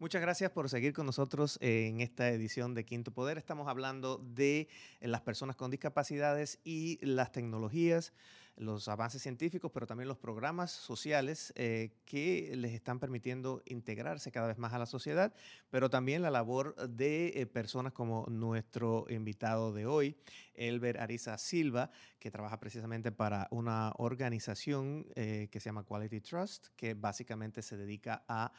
Muchas 0.00 0.22
gracias 0.22 0.50
por 0.50 0.70
seguir 0.70 0.94
con 0.94 1.04
nosotros 1.04 1.58
en 1.60 2.00
esta 2.00 2.30
edición 2.30 2.72
de 2.72 2.86
Quinto 2.86 3.10
Poder. 3.10 3.36
Estamos 3.36 3.68
hablando 3.68 4.16
de 4.16 4.66
las 5.02 5.20
personas 5.20 5.56
con 5.56 5.70
discapacidades 5.70 6.58
y 6.64 6.98
las 7.04 7.32
tecnologías, 7.32 8.14
los 8.56 8.88
avances 8.88 9.20
científicos, 9.20 9.70
pero 9.74 9.86
también 9.86 10.08
los 10.08 10.16
programas 10.16 10.70
sociales 10.70 11.52
eh, 11.54 11.90
que 12.06 12.50
les 12.56 12.72
están 12.72 12.98
permitiendo 12.98 13.60
integrarse 13.66 14.32
cada 14.32 14.46
vez 14.46 14.56
más 14.56 14.72
a 14.72 14.78
la 14.78 14.86
sociedad, 14.86 15.34
pero 15.68 15.90
también 15.90 16.22
la 16.22 16.30
labor 16.30 16.76
de 16.88 17.34
eh, 17.34 17.44
personas 17.44 17.92
como 17.92 18.24
nuestro 18.30 19.04
invitado 19.10 19.70
de 19.74 19.84
hoy, 19.84 20.16
Elber 20.54 20.98
Ariza 20.98 21.36
Silva, 21.36 21.90
que 22.18 22.30
trabaja 22.30 22.58
precisamente 22.58 23.12
para 23.12 23.48
una 23.50 23.92
organización 23.98 25.06
eh, 25.14 25.48
que 25.52 25.60
se 25.60 25.68
llama 25.68 25.84
Quality 25.84 26.22
Trust, 26.22 26.68
que 26.74 26.94
básicamente 26.94 27.60
se 27.60 27.76
dedica 27.76 28.24
a 28.28 28.50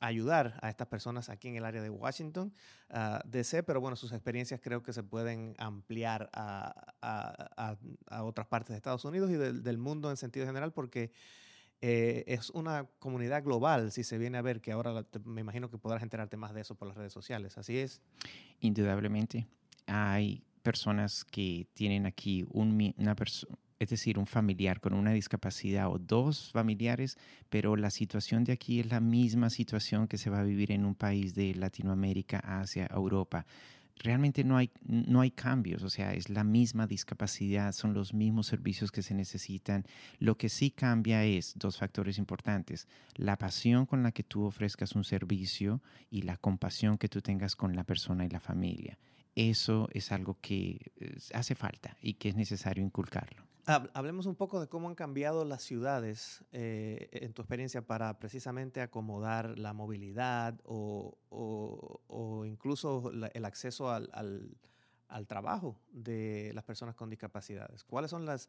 ayudar 0.00 0.58
a 0.62 0.68
estas 0.68 0.86
personas 0.88 1.28
aquí 1.28 1.48
en 1.48 1.56
el 1.56 1.64
área 1.64 1.82
de 1.82 1.90
Washington, 1.90 2.52
uh, 2.90 3.18
DC, 3.28 3.62
pero 3.62 3.80
bueno, 3.80 3.96
sus 3.96 4.12
experiencias 4.12 4.60
creo 4.62 4.82
que 4.82 4.92
se 4.92 5.02
pueden 5.02 5.54
ampliar 5.58 6.30
a, 6.32 6.94
a, 7.02 7.76
a, 8.06 8.24
otras 8.24 8.46
partes 8.46 8.70
de 8.70 8.76
Estados 8.76 9.04
Unidos 9.04 9.30
y 9.30 9.34
del, 9.34 9.78
mundo 9.78 10.10
en 10.10 10.16
sentido 10.16 10.46
general 10.46 10.72
porque 10.72 11.12
eh, 11.80 12.24
es 12.26 12.50
una 12.50 12.86
comunidad 12.98 13.44
global, 13.44 13.92
si 13.92 14.04
se 14.04 14.18
viene 14.18 14.38
a 14.38 14.42
ver, 14.42 14.60
que 14.60 14.72
ahora 14.72 15.04
me 15.24 15.40
imagino 15.40 15.70
que 15.70 15.78
podrás 15.78 16.02
enterarte 16.02 16.36
más 16.36 16.54
de 16.54 16.62
eso 16.62 16.74
por 16.74 16.88
las 16.88 16.96
redes 16.96 17.12
sociales, 17.12 17.58
¿así 17.58 17.78
es? 17.78 18.00
Indudablemente. 18.60 19.46
Hay 19.86 20.44
personas 20.62 21.24
que 21.24 21.66
tienen 21.74 22.06
aquí 22.06 22.44
un, 22.50 22.94
una 22.98 23.14
persona 23.14 23.56
es 23.78 23.90
decir, 23.90 24.18
un 24.18 24.26
familiar 24.26 24.80
con 24.80 24.92
una 24.92 25.12
discapacidad 25.12 25.88
o 25.88 25.98
dos 25.98 26.50
familiares, 26.52 27.16
pero 27.48 27.76
la 27.76 27.90
situación 27.90 28.44
de 28.44 28.52
aquí 28.52 28.80
es 28.80 28.86
la 28.86 29.00
misma 29.00 29.50
situación 29.50 30.08
que 30.08 30.18
se 30.18 30.30
va 30.30 30.40
a 30.40 30.44
vivir 30.44 30.72
en 30.72 30.84
un 30.84 30.94
país 30.94 31.34
de 31.34 31.54
Latinoamérica, 31.54 32.38
Asia, 32.38 32.88
Europa. 32.92 33.46
Realmente 34.00 34.44
no 34.44 34.56
hay, 34.56 34.70
no 34.84 35.20
hay 35.20 35.32
cambios, 35.32 35.82
o 35.82 35.90
sea, 35.90 36.14
es 36.14 36.28
la 36.28 36.44
misma 36.44 36.86
discapacidad, 36.86 37.72
son 37.72 37.94
los 37.94 38.14
mismos 38.14 38.46
servicios 38.46 38.92
que 38.92 39.02
se 39.02 39.14
necesitan. 39.14 39.84
Lo 40.20 40.36
que 40.36 40.48
sí 40.48 40.70
cambia 40.70 41.24
es 41.24 41.54
dos 41.56 41.78
factores 41.78 42.18
importantes, 42.18 42.86
la 43.16 43.36
pasión 43.36 43.86
con 43.86 44.04
la 44.04 44.12
que 44.12 44.22
tú 44.22 44.44
ofrezcas 44.44 44.94
un 44.94 45.02
servicio 45.02 45.82
y 46.10 46.22
la 46.22 46.36
compasión 46.36 46.96
que 46.96 47.08
tú 47.08 47.22
tengas 47.22 47.56
con 47.56 47.74
la 47.74 47.82
persona 47.82 48.24
y 48.24 48.28
la 48.28 48.40
familia. 48.40 48.98
Eso 49.34 49.88
es 49.92 50.10
algo 50.12 50.36
que 50.40 50.92
eh, 50.96 51.16
hace 51.34 51.54
falta 51.54 51.96
y 52.00 52.14
que 52.14 52.28
es 52.28 52.36
necesario 52.36 52.84
inculcarlo. 52.84 53.47
Hablemos 53.68 54.24
un 54.24 54.34
poco 54.34 54.60
de 54.60 54.68
cómo 54.68 54.88
han 54.88 54.94
cambiado 54.94 55.44
las 55.44 55.62
ciudades 55.62 56.42
eh, 56.52 57.10
en 57.12 57.34
tu 57.34 57.42
experiencia 57.42 57.86
para 57.86 58.18
precisamente 58.18 58.80
acomodar 58.80 59.58
la 59.58 59.74
movilidad 59.74 60.58
o, 60.64 61.18
incluso 62.46 63.12
el 63.12 63.44
acceso 63.44 63.90
al, 63.90 64.56
trabajo 65.26 65.78
de 65.90 66.50
las 66.54 66.64
personas 66.64 66.94
con 66.94 67.10
discapacidades. 67.10 67.84
¿Cuáles 67.84 68.10
son 68.10 68.24
las, 68.24 68.48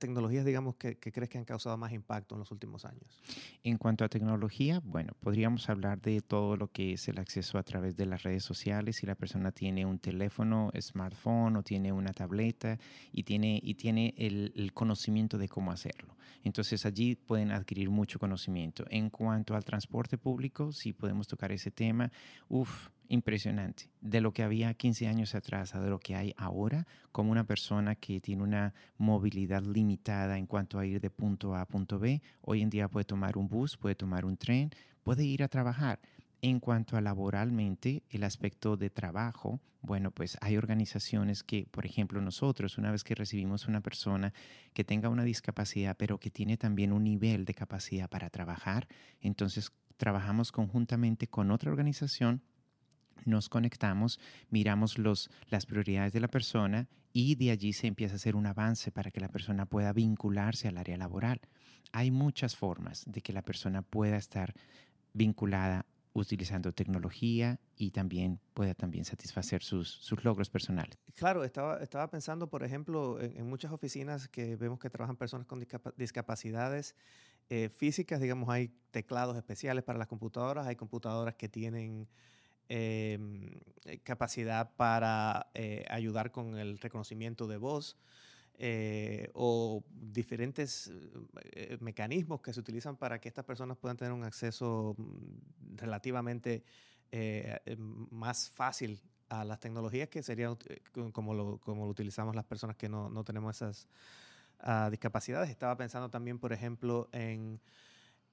tecnologías, 0.00 0.44
digamos, 0.44 0.74
que, 0.74 0.98
crees 0.98 1.28
que 1.28 1.38
han 1.38 1.44
causado 1.44 1.76
más 1.76 1.92
impacto 1.92 2.34
en 2.34 2.40
los 2.40 2.50
últimos 2.50 2.84
años? 2.84 3.22
En 3.62 3.78
cuanto 3.78 4.04
a 4.04 4.08
tecnología, 4.08 4.80
bueno, 4.84 5.12
podríamos 5.20 5.68
hablar 5.68 6.00
de 6.00 6.20
todo 6.20 6.56
lo 6.56 6.66
que 6.66 6.94
es 6.94 7.06
el 7.06 7.18
acceso 7.18 7.58
a 7.58 7.62
través 7.62 7.96
de 7.96 8.06
las 8.06 8.24
redes 8.24 8.42
sociales. 8.42 8.96
Si 8.96 9.06
la 9.06 9.14
persona 9.14 9.52
tiene 9.52 9.86
un 9.86 10.00
teléfono, 10.00 10.72
smartphone 10.80 11.56
o 11.56 11.62
tiene 11.62 11.92
una 11.92 12.12
tableta 12.12 12.78
y 13.12 13.22
tiene, 13.22 13.60
y 13.62 13.74
tiene 13.74 14.14
el, 14.16 14.52
el 14.56 14.72
conocimiento 14.72 15.38
de 15.38 15.48
cómo 15.48 15.70
hacerlo. 15.70 16.16
Entonces 16.42 16.84
allí 16.86 17.14
pueden 17.14 17.52
adquirir 17.52 17.90
mucho 17.90 18.18
conocimiento. 18.18 18.84
En 18.90 19.10
cuanto 19.10 19.54
al 19.54 19.64
transporte 19.64 20.18
público, 20.18 20.72
si 20.72 20.92
podemos 20.92 21.28
tocar 21.28 21.52
ese 21.52 21.70
tema, 21.70 22.10
uff, 22.48 22.88
impresionante. 23.10 23.90
De 24.00 24.20
lo 24.20 24.32
que 24.32 24.42
había 24.42 24.72
15 24.72 25.08
años 25.08 25.34
atrás 25.34 25.74
a 25.74 25.80
de 25.80 25.90
lo 25.90 25.98
que 25.98 26.14
hay 26.14 26.32
ahora, 26.36 26.86
como 27.12 27.32
una 27.32 27.44
persona 27.44 27.96
que 27.96 28.20
tiene 28.20 28.42
una 28.42 28.72
movilidad 28.96 29.62
limitada 29.62 30.38
en 30.38 30.46
cuanto 30.46 30.78
a 30.78 30.86
ir 30.86 31.00
de 31.00 31.10
punto 31.10 31.54
A 31.54 31.62
a 31.62 31.66
punto 31.66 31.98
B, 31.98 32.22
hoy 32.40 32.62
en 32.62 32.70
día 32.70 32.88
puede 32.88 33.04
tomar 33.04 33.36
un 33.36 33.48
bus, 33.48 33.76
puede 33.76 33.96
tomar 33.96 34.24
un 34.24 34.36
tren, 34.36 34.70
puede 35.02 35.24
ir 35.24 35.42
a 35.42 35.48
trabajar. 35.48 35.98
En 36.40 36.60
cuanto 36.60 36.96
a 36.96 37.00
laboralmente, 37.00 38.04
el 38.08 38.22
aspecto 38.22 38.76
de 38.76 38.88
trabajo, 38.88 39.60
bueno, 39.82 40.12
pues 40.12 40.38
hay 40.40 40.56
organizaciones 40.56 41.42
que, 41.42 41.66
por 41.70 41.84
ejemplo, 41.84 42.20
nosotros, 42.20 42.78
una 42.78 42.92
vez 42.92 43.02
que 43.02 43.14
recibimos 43.14 43.66
una 43.66 43.80
persona 43.80 44.32
que 44.72 44.84
tenga 44.84 45.08
una 45.08 45.24
discapacidad, 45.24 45.96
pero 45.98 46.18
que 46.18 46.30
tiene 46.30 46.56
también 46.56 46.92
un 46.92 47.04
nivel 47.04 47.44
de 47.44 47.54
capacidad 47.54 48.08
para 48.08 48.30
trabajar, 48.30 48.86
entonces 49.20 49.72
trabajamos 49.96 50.52
conjuntamente 50.52 51.26
con 51.26 51.50
otra 51.50 51.70
organización 51.70 52.42
nos 53.24 53.48
conectamos, 53.48 54.20
miramos 54.50 54.98
los, 54.98 55.30
las 55.48 55.66
prioridades 55.66 56.12
de 56.12 56.20
la 56.20 56.28
persona 56.28 56.88
y 57.12 57.34
de 57.34 57.50
allí 57.50 57.72
se 57.72 57.86
empieza 57.86 58.14
a 58.14 58.16
hacer 58.16 58.36
un 58.36 58.46
avance 58.46 58.92
para 58.92 59.10
que 59.10 59.20
la 59.20 59.28
persona 59.28 59.66
pueda 59.66 59.92
vincularse 59.92 60.68
al 60.68 60.78
área 60.78 60.96
laboral. 60.96 61.40
Hay 61.92 62.10
muchas 62.10 62.56
formas 62.56 63.04
de 63.06 63.20
que 63.20 63.32
la 63.32 63.42
persona 63.42 63.82
pueda 63.82 64.16
estar 64.16 64.54
vinculada 65.12 65.86
utilizando 66.12 66.72
tecnología 66.72 67.60
y 67.76 67.92
también 67.92 68.40
pueda 68.54 68.74
también 68.74 69.04
satisfacer 69.04 69.62
sus, 69.62 69.88
sus 69.88 70.24
logros 70.24 70.50
personales. 70.50 70.98
Claro, 71.14 71.44
estaba, 71.44 71.78
estaba 71.78 72.10
pensando, 72.10 72.48
por 72.48 72.64
ejemplo, 72.64 73.20
en, 73.20 73.48
muchas 73.48 73.72
oficinas 73.72 74.28
que 74.28 74.56
vemos 74.56 74.78
que 74.78 74.90
trabajan 74.90 75.16
personas 75.16 75.46
con 75.46 75.64
discapacidades 75.96 76.96
eh, 77.48 77.68
físicas, 77.68 78.20
digamos, 78.20 78.48
hay 78.48 78.72
teclados 78.90 79.36
especiales 79.36 79.84
para 79.84 79.98
las 79.98 80.08
computadoras, 80.08 80.66
hay 80.66 80.76
computadoras 80.76 81.34
que 81.36 81.48
tienen 81.48 82.08
eh, 82.72 83.18
capacidad 84.04 84.76
para 84.76 85.50
eh, 85.54 85.84
ayudar 85.90 86.30
con 86.30 86.56
el 86.56 86.78
reconocimiento 86.78 87.48
de 87.48 87.56
voz 87.56 87.96
eh, 88.58 89.28
o 89.34 89.82
diferentes 89.90 90.92
mecanismos 91.80 92.42
que 92.42 92.52
se 92.52 92.60
utilizan 92.60 92.96
para 92.96 93.20
que 93.20 93.26
estas 93.26 93.44
personas 93.44 93.76
puedan 93.76 93.96
tener 93.96 94.12
un 94.12 94.22
acceso 94.22 94.94
mm, 94.96 95.78
relativamente 95.78 96.62
más 98.10 98.50
fácil 98.50 99.02
a 99.30 99.44
las 99.44 99.58
tecnologías 99.58 100.08
que 100.08 100.22
sería 100.22 100.56
como 101.10 101.34
lo, 101.34 101.58
como 101.58 101.86
lo 101.86 101.90
utilizamos 101.90 102.36
las 102.36 102.44
personas 102.44 102.76
que 102.76 102.88
no, 102.88 103.10
no 103.10 103.24
tenemos 103.24 103.56
esas 103.56 103.88
ah, 104.60 104.86
discapacidades. 104.92 105.50
Estaba 105.50 105.76
pensando 105.76 106.08
también, 106.08 106.38
por 106.38 106.52
ejemplo, 106.52 107.08
en 107.10 107.60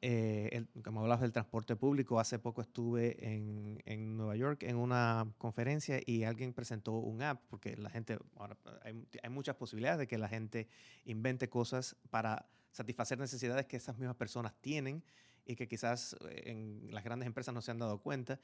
eh, 0.02 0.66
como 0.84 1.02
hablas 1.02 1.22
del 1.22 1.32
transporte 1.32 1.76
público, 1.76 2.20
hace 2.20 2.38
poco 2.38 2.62
estuve 2.62 3.34
en, 3.34 3.82
en, 3.86 4.16
Nueva 4.16 4.36
York 4.36 4.64
en 4.64 4.76
una 4.76 5.34
conferencia 5.38 6.00
y 6.06 6.24
alguien 6.24 6.54
presentó 6.54 6.94
un 6.94 7.22
app, 7.24 7.42
porque 7.50 7.76
la 7.78 7.90
gente, 7.90 8.18
ahora 8.36 8.58
hay, 8.84 9.08
hay, 9.24 9.30
muchas 9.30 9.56
posibilidades 9.56 10.00
de 10.00 10.08
que 10.08 10.18
la 10.18 10.30
gente 10.30 10.68
invente 11.06 11.50
cosas 11.50 11.96
para 12.12 12.48
satisfacer 12.72 13.18
necesidades 13.18 13.66
que 13.66 13.78
esas 13.78 13.98
mismas 13.98 14.18
personas 14.18 14.54
tienen 14.62 15.04
y 15.46 15.56
que 15.56 15.68
quizás 15.68 16.16
eh, 16.30 16.44
en 16.46 16.90
las 16.92 17.04
grandes 17.04 17.26
empresas 17.26 17.54
no 17.54 17.62
se 17.62 17.72
han 17.72 17.80
dado 17.80 18.00
cuenta. 18.00 18.40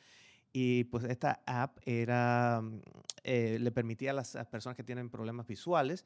Y 0.51 0.85
pues 0.85 1.03
esta 1.05 1.41
app 1.45 1.77
era, 1.85 2.61
mm, 2.61 2.81
eh, 3.23 3.57
le 3.59 3.71
permitía 3.71 4.11
a 4.11 4.13
las 4.13 4.35
personas 4.51 4.75
que 4.75 4.83
tienen 4.83 5.09
problemas 5.09 5.45
visuales 5.45 6.05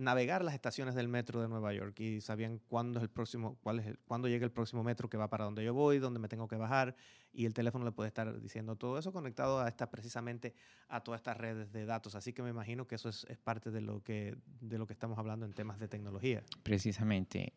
navegar 0.00 0.42
las 0.42 0.54
estaciones 0.54 0.94
del 0.94 1.08
metro 1.08 1.42
de 1.42 1.48
Nueva 1.48 1.74
York 1.74 2.00
y 2.00 2.20
sabían 2.22 2.58
cuándo 2.68 2.98
es 2.98 3.02
el 3.02 3.10
próximo, 3.10 3.58
cuál 3.62 3.80
es 3.80 3.86
el, 3.86 3.98
cuándo 3.98 4.28
llega 4.28 4.46
el 4.46 4.50
próximo 4.50 4.82
metro 4.82 5.10
que 5.10 5.18
va 5.18 5.28
para 5.28 5.44
donde 5.44 5.62
yo 5.62 5.74
voy, 5.74 5.98
dónde 5.98 6.18
me 6.18 6.28
tengo 6.28 6.48
que 6.48 6.56
bajar 6.56 6.96
y 7.32 7.44
el 7.44 7.52
teléfono 7.52 7.84
le 7.84 7.92
puede 7.92 8.08
estar 8.08 8.40
diciendo 8.40 8.76
todo 8.76 8.98
eso 8.98 9.12
conectado 9.12 9.60
a 9.60 9.68
esta 9.68 9.90
precisamente 9.90 10.54
a 10.88 11.02
todas 11.02 11.20
estas 11.20 11.36
redes 11.36 11.70
de 11.70 11.84
datos. 11.84 12.14
Así 12.14 12.32
que 12.32 12.42
me 12.42 12.48
imagino 12.48 12.86
que 12.86 12.94
eso 12.94 13.10
es, 13.10 13.26
es 13.28 13.36
parte 13.36 13.70
de 13.70 13.82
lo 13.82 14.02
que 14.02 14.36
de 14.60 14.78
lo 14.78 14.86
que 14.86 14.94
estamos 14.94 15.18
hablando 15.18 15.44
en 15.44 15.52
temas 15.52 15.78
de 15.78 15.86
tecnología. 15.86 16.42
Precisamente 16.62 17.52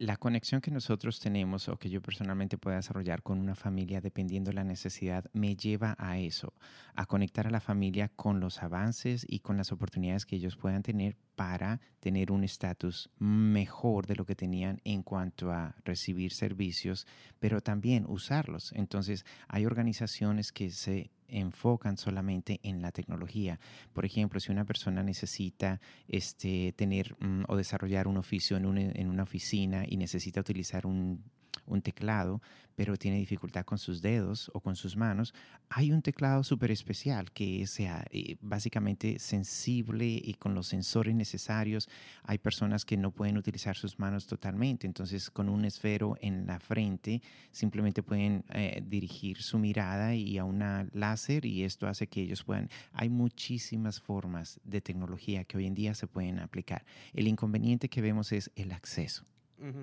la 0.00 0.16
conexión 0.16 0.62
que 0.62 0.70
nosotros 0.70 1.20
tenemos 1.20 1.68
o 1.68 1.76
que 1.76 1.90
yo 1.90 2.00
personalmente 2.00 2.56
pueda 2.56 2.76
desarrollar 2.76 3.22
con 3.22 3.38
una 3.38 3.54
familia 3.54 4.00
dependiendo 4.00 4.48
de 4.48 4.54
la 4.54 4.64
necesidad 4.64 5.26
me 5.34 5.56
lleva 5.56 5.94
a 5.98 6.18
eso, 6.18 6.54
a 6.94 7.04
conectar 7.04 7.46
a 7.46 7.50
la 7.50 7.60
familia 7.60 8.08
con 8.08 8.40
los 8.40 8.62
avances 8.62 9.26
y 9.28 9.40
con 9.40 9.58
las 9.58 9.72
oportunidades 9.72 10.24
que 10.24 10.36
ellos 10.36 10.56
puedan 10.56 10.82
tener 10.82 11.18
para 11.40 11.80
tener 12.00 12.30
un 12.30 12.44
estatus 12.44 13.08
mejor 13.18 14.06
de 14.06 14.14
lo 14.14 14.26
que 14.26 14.34
tenían 14.34 14.78
en 14.84 15.02
cuanto 15.02 15.50
a 15.50 15.74
recibir 15.86 16.34
servicios, 16.34 17.06
pero 17.38 17.62
también 17.62 18.04
usarlos. 18.06 18.74
Entonces, 18.76 19.24
hay 19.48 19.64
organizaciones 19.64 20.52
que 20.52 20.70
se 20.70 21.10
enfocan 21.28 21.96
solamente 21.96 22.60
en 22.62 22.82
la 22.82 22.92
tecnología. 22.92 23.58
Por 23.94 24.04
ejemplo, 24.04 24.38
si 24.38 24.52
una 24.52 24.66
persona 24.66 25.02
necesita 25.02 25.80
este, 26.08 26.74
tener 26.76 27.16
mm, 27.20 27.44
o 27.48 27.56
desarrollar 27.56 28.06
un 28.06 28.18
oficio 28.18 28.58
en 28.58 28.76
en 28.76 29.08
una 29.08 29.22
oficina 29.22 29.84
y 29.88 29.96
necesita 29.96 30.40
utilizar 30.40 30.84
un 30.84 31.24
un 31.66 31.82
teclado, 31.82 32.40
pero 32.80 32.96
tiene 32.96 33.18
dificultad 33.18 33.64
con 33.66 33.76
sus 33.76 34.00
dedos 34.00 34.50
o 34.54 34.60
con 34.60 34.74
sus 34.74 34.96
manos, 34.96 35.34
hay 35.68 35.92
un 35.92 36.00
teclado 36.00 36.42
súper 36.42 36.70
especial 36.70 37.30
que 37.30 37.66
sea 37.66 38.04
eh, 38.10 38.36
básicamente 38.40 39.18
sensible 39.18 40.06
y 40.06 40.34
con 40.34 40.54
los 40.54 40.68
sensores 40.68 41.14
necesarios. 41.14 41.88
Hay 42.24 42.38
personas 42.38 42.84
que 42.84 42.96
no 42.96 43.10
pueden 43.10 43.36
utilizar 43.36 43.76
sus 43.76 43.98
manos 43.98 44.26
totalmente, 44.26 44.86
entonces 44.86 45.30
con 45.30 45.48
un 45.48 45.64
esfero 45.64 46.16
en 46.20 46.46
la 46.46 46.58
frente 46.58 47.20
simplemente 47.52 48.02
pueden 48.02 48.44
eh, 48.54 48.82
dirigir 48.84 49.42
su 49.42 49.58
mirada 49.58 50.14
y 50.14 50.38
a 50.38 50.44
una 50.44 50.88
láser 50.92 51.44
y 51.44 51.64
esto 51.64 51.86
hace 51.86 52.06
que 52.06 52.22
ellos 52.22 52.42
puedan... 52.44 52.70
Hay 52.92 53.10
muchísimas 53.10 54.00
formas 54.00 54.58
de 54.64 54.80
tecnología 54.80 55.44
que 55.44 55.58
hoy 55.58 55.66
en 55.66 55.74
día 55.74 55.94
se 55.94 56.06
pueden 56.06 56.38
aplicar. 56.38 56.84
El 57.12 57.28
inconveniente 57.28 57.88
que 57.88 58.00
vemos 58.00 58.32
es 58.32 58.50
el 58.56 58.72
acceso. 58.72 59.24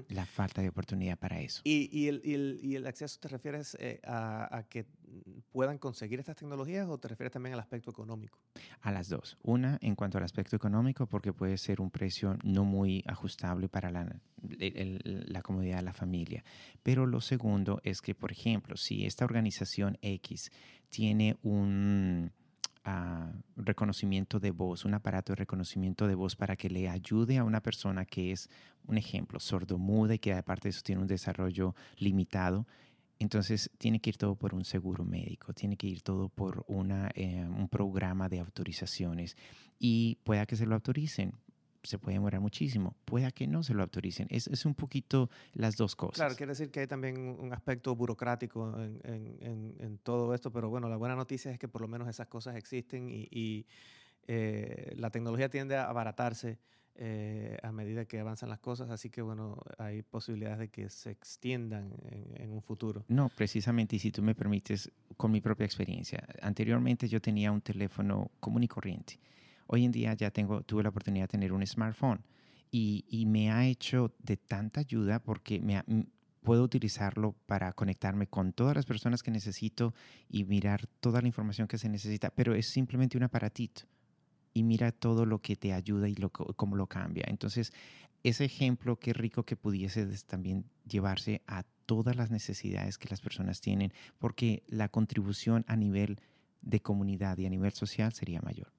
La 0.09 0.25
falta 0.25 0.61
de 0.61 0.69
oportunidad 0.69 1.17
para 1.17 1.39
eso. 1.39 1.61
¿Y, 1.63 1.89
y, 1.91 2.07
el, 2.07 2.21
y, 2.23 2.33
el, 2.33 2.59
y 2.63 2.75
el, 2.75 2.87
acceso 2.87 3.19
te 3.19 3.27
refieres 3.27 3.75
eh, 3.79 3.99
a, 4.03 4.57
a, 4.57 4.63
que 4.63 4.85
puedan 5.51 5.77
conseguir 5.77 6.19
estas 6.19 6.35
tecnologías 6.35 6.87
o 6.89 6.97
te 6.97 7.07
refieres 7.07 7.31
también 7.31 7.53
al 7.53 7.59
aspecto 7.59 7.91
económico? 7.91 8.39
A 8.81 8.91
las 8.91 9.09
dos. 9.09 9.37
Una, 9.43 9.77
en 9.81 9.95
cuanto 9.95 10.17
al 10.17 10.23
aspecto 10.23 10.55
económico, 10.55 11.07
porque 11.07 11.33
puede 11.33 11.57
ser 11.57 11.81
un 11.81 11.91
precio 11.91 12.37
no 12.43 12.63
muy 12.63 13.03
ajustable 13.07 13.69
para 13.69 13.91
la, 13.91 14.19
la 14.41 15.41
comodidad 15.41 15.77
de 15.77 15.83
la 15.83 15.93
familia. 15.93 16.43
Pero 16.83 17.05
lo 17.05 17.21
segundo 17.21 17.79
es 17.83 18.01
que, 18.01 18.15
por 18.15 18.31
ejemplo, 18.31 18.77
si 18.77 19.05
esta 19.05 19.25
organización 19.25 19.97
X 20.01 20.51
tiene 20.89 21.37
un 21.43 22.31
reconocimiento 23.55 24.39
de 24.39 24.51
voz, 24.51 24.85
un 24.85 24.93
aparato 24.93 25.33
de 25.33 25.37
reconocimiento 25.37 26.07
de 26.07 26.15
voz 26.15 26.35
para 26.35 26.55
que 26.55 26.69
le 26.69 26.89
ayude 26.89 27.37
a 27.37 27.43
una 27.43 27.61
persona 27.61 28.05
que 28.05 28.31
es, 28.31 28.49
un 28.85 28.97
ejemplo, 28.97 29.39
sordomuda 29.39 30.15
y 30.15 30.19
que 30.19 30.33
aparte 30.33 30.67
de 30.67 30.71
eso 30.71 30.81
tiene 30.83 31.01
un 31.01 31.07
desarrollo 31.07 31.75
limitado. 31.97 32.65
Entonces 33.19 33.71
tiene 33.77 33.99
que 33.99 34.11
ir 34.11 34.17
todo 34.17 34.35
por 34.35 34.53
un 34.53 34.63
seguro 34.63 35.03
médico, 35.03 35.53
tiene 35.53 35.75
que 35.75 35.87
ir 35.87 36.01
todo 36.01 36.29
por 36.29 36.63
una, 36.67 37.09
eh, 37.15 37.45
un 37.45 37.67
programa 37.67 38.29
de 38.29 38.39
autorizaciones 38.39 39.35
y 39.79 40.17
pueda 40.23 40.45
que 40.45 40.55
se 40.55 40.65
lo 40.65 40.75
autoricen, 40.75 41.33
se 41.87 41.97
puede 41.97 42.15
demorar 42.15 42.41
muchísimo. 42.41 42.95
Pueda 43.05 43.31
que 43.31 43.47
no 43.47 43.63
se 43.63 43.73
lo 43.73 43.83
autoricen. 43.83 44.27
Es, 44.29 44.47
es, 44.47 44.65
un 44.65 44.75
poquito 44.75 45.29
las 45.53 45.75
dos 45.75 45.95
cosas. 45.95 46.15
Claro, 46.15 46.35
quiere 46.35 46.51
decir 46.51 46.69
que 46.69 46.81
hay 46.81 46.87
también 46.87 47.17
un 47.39 47.53
aspecto 47.53 47.95
burocrático 47.95 48.73
en, 48.79 48.99
en, 49.03 49.75
en, 49.79 49.97
todo 49.99 50.33
esto, 50.33 50.51
pero 50.51 50.69
bueno, 50.69 50.89
la 50.89 50.97
buena 50.97 51.15
noticia 51.15 51.51
es 51.51 51.59
que 51.59 51.67
por 51.67 51.81
lo 51.81 51.87
menos 51.87 52.07
esas 52.07 52.27
cosas 52.27 52.55
existen 52.55 53.09
y, 53.09 53.27
y 53.31 53.65
eh, 54.27 54.93
la 54.97 55.09
tecnología 55.09 55.49
tiende 55.49 55.77
a 55.77 55.85
abaratarse 55.85 56.59
eh, 56.99 57.57
a 57.61 57.71
medida 57.71 58.05
que 58.05 58.19
avanzan 58.19 58.49
las 58.49 58.57
cosas, 58.57 58.89
así 58.89 59.11
que 59.11 59.21
bueno, 59.21 59.61
hay 59.77 60.01
posibilidades 60.01 60.57
de 60.57 60.69
que 60.69 60.89
se 60.89 61.11
extiendan 61.11 61.93
en, 62.35 62.51
un 62.51 62.63
futuro. 62.63 63.05
No, 63.07 63.29
precisamente, 63.29 63.95
y 63.95 63.99
si 63.99 64.11
tú 64.11 64.23
me 64.23 64.33
permites, 64.33 64.91
con 65.15 65.31
mi 65.31 65.39
propia 65.39 65.65
experiencia. 65.65 66.23
Anteriormente 66.41 67.07
yo 67.07 67.21
tenía 67.21 67.51
un 67.51 67.61
teléfono 67.61 68.31
común 68.39 68.63
y 68.63 68.67
corriente 68.67 69.19
Hoy 69.67 69.85
en 69.85 69.91
día 69.91 70.13
ya 70.13 70.31
tengo, 70.31 70.61
tuve 70.61 70.83
la 70.83 70.89
oportunidad 70.89 71.25
de 71.25 71.29
tener 71.29 71.53
un 71.53 71.65
smartphone 71.65 72.23
y, 72.71 73.25
me 73.27 73.51
ha 73.51 73.65
hecho 73.65 74.13
de 74.19 74.37
tanta 74.37 74.81
ayuda 74.81 75.19
porque 75.19 75.59
me 75.59 75.83
puedo 76.41 76.63
utilizarlo 76.63 77.35
para 77.45 77.73
conectarme 77.73 78.27
con 78.27 78.53
todas 78.53 78.75
las 78.75 78.85
personas 78.85 79.23
que 79.23 79.31
necesito 79.31 79.93
y 80.29 80.43
mirar 80.45 80.87
toda 80.99 81.21
la 81.21 81.27
información 81.27 81.67
que 81.67 81.77
se 81.77 81.89
necesita, 81.89 82.29
pero 82.29 82.55
es 82.55 82.69
simplemente 82.69 83.17
un 83.17 83.23
aparatito 83.23 83.83
y 84.53 84.63
mira 84.63 84.91
todo 84.91 85.25
lo 85.25 85.39
que 85.39 85.55
te 85.55 85.73
ayuda 85.73 86.07
y 86.09 86.15
lo, 86.15 86.29
cómo 86.29 86.75
lo 86.75 86.87
cambia. 86.87 87.25
Entonces, 87.27 87.73
ese 88.23 88.45
ejemplo, 88.45 88.97
qué 88.97 89.13
rico 89.13 89.43
que 89.43 89.55
pudiese 89.55 90.07
también 90.25 90.65
llevarse 90.85 91.41
a 91.47 91.63
todas 91.85 92.15
las 92.15 92.31
necesidades 92.31 92.97
que 92.97 93.09
las 93.09 93.21
personas 93.21 93.61
tienen, 93.61 93.93
porque 94.17 94.63
la 94.67 94.89
contribución 94.89 95.63
a 95.67 95.75
nivel 95.75 96.19
de 96.61 96.79
comunidad 96.79 97.37
y 97.37 97.45
a 97.45 97.49
nivel 97.49 97.71
social 97.71 98.13
sería 98.13 98.41
mayor. 98.41 98.71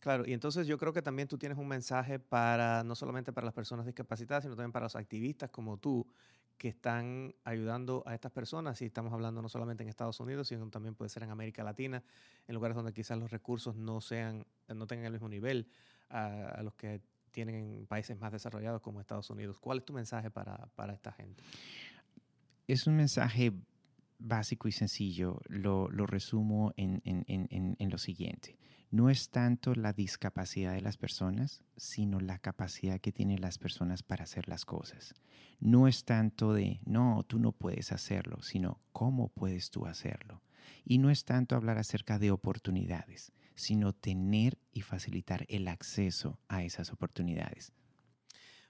Claro, 0.00 0.24
y 0.26 0.32
entonces 0.32 0.66
yo 0.66 0.78
creo 0.78 0.92
que 0.92 1.02
también 1.02 1.26
tú 1.26 1.38
tienes 1.38 1.58
un 1.58 1.66
mensaje 1.66 2.20
para, 2.20 2.84
no 2.84 2.94
solamente 2.94 3.32
para 3.32 3.46
las 3.46 3.54
personas 3.54 3.84
discapacitadas, 3.84 4.44
sino 4.44 4.54
también 4.54 4.72
para 4.72 4.84
los 4.84 4.94
activistas 4.94 5.50
como 5.50 5.76
tú, 5.76 6.06
que 6.56 6.68
están 6.68 7.34
ayudando 7.44 8.02
a 8.04 8.14
estas 8.14 8.32
personas, 8.32 8.82
y 8.82 8.86
estamos 8.86 9.12
hablando 9.12 9.40
no 9.40 9.48
solamente 9.48 9.84
en 9.84 9.88
Estados 9.88 10.18
Unidos, 10.20 10.48
sino 10.48 10.68
también 10.70 10.94
puede 10.94 11.08
ser 11.08 11.22
en 11.22 11.30
América 11.30 11.62
Latina, 11.62 12.02
en 12.46 12.54
lugares 12.54 12.76
donde 12.76 12.92
quizás 12.92 13.16
los 13.18 13.30
recursos 13.30 13.76
no, 13.76 14.00
sean, 14.00 14.44
no 14.68 14.86
tengan 14.86 15.06
el 15.06 15.12
mismo 15.12 15.28
nivel 15.28 15.68
a, 16.10 16.60
los 16.62 16.74
que 16.74 17.00
tienen 17.30 17.54
en 17.54 17.86
países 17.86 18.18
más 18.18 18.32
desarrollados 18.32 18.80
como 18.80 19.00
Estados 19.00 19.30
Unidos. 19.30 19.60
¿Cuál 19.60 19.78
es 19.78 19.84
tu 19.84 19.92
mensaje 19.92 20.30
para, 20.30 20.68
para 20.74 20.92
esta 20.92 21.12
gente? 21.12 21.42
Es 22.66 22.86
un 22.86 22.96
mensaje 22.96 23.52
básico 24.18 24.68
y 24.68 24.72
sencillo. 24.72 25.40
Lo, 25.48 25.88
resumo 26.06 26.72
en, 26.76 27.02
en 27.04 27.90
lo 27.90 27.98
siguiente 27.98 28.58
no 28.90 29.10
es 29.10 29.28
tanto 29.28 29.74
la 29.74 29.92
discapacidad 29.92 30.72
de 30.72 30.80
las 30.80 30.96
personas, 30.96 31.62
sino 31.76 32.20
la 32.20 32.38
capacidad 32.38 33.00
que 33.00 33.12
tienen 33.12 33.40
las 33.40 33.58
personas 33.58 34.02
para 34.02 34.24
hacer 34.24 34.48
las 34.48 34.64
cosas. 34.64 35.14
No 35.60 35.88
es 35.88 36.04
tanto 36.04 36.54
de, 36.54 36.80
no, 36.86 37.22
tú 37.24 37.38
no 37.38 37.52
puedes 37.52 37.92
hacerlo, 37.92 38.40
sino 38.42 38.80
cómo 38.92 39.28
puedes 39.28 39.70
tú 39.70 39.86
hacerlo. 39.86 40.42
Y 40.84 40.98
no 40.98 41.10
es 41.10 41.24
tanto 41.24 41.54
hablar 41.54 41.76
acerca 41.76 42.18
de 42.18 42.30
oportunidades, 42.30 43.32
sino 43.54 43.92
tener 43.92 44.58
y 44.72 44.80
facilitar 44.80 45.44
el 45.48 45.68
acceso 45.68 46.38
a 46.48 46.62
esas 46.62 46.90
oportunidades. 46.90 47.72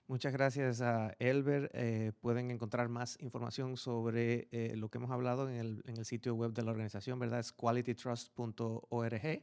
Muchas 0.09 0.33
gracias 0.33 0.81
a 0.81 1.15
Elber. 1.19 1.71
Eh, 1.75 2.13
pueden 2.21 2.51
encontrar 2.51 2.89
más 2.89 3.19
información 3.21 3.77
sobre 3.77 4.49
eh, 4.53 4.75
lo 4.75 4.89
que 4.89 4.97
hemos 4.97 5.11
hablado 5.11 5.51
en 5.51 5.57
el, 5.57 5.83
en 5.87 5.99
el, 5.99 6.07
sitio 6.07 6.35
web 6.35 6.55
de 6.55 6.63
la 6.63 6.71
organización, 6.71 7.19
¿verdad? 7.19 7.41
Es 7.41 7.53
qualitytrust.org. 7.53 9.43